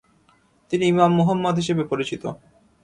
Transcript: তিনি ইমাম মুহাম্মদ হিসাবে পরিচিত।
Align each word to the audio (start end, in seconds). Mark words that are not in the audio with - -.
তিনি 0.71 0.83
ইমাম 0.87 1.11
মুহাম্মদ 1.19 1.55
হিসাবে 1.61 1.83
পরিচিত। 1.91 2.23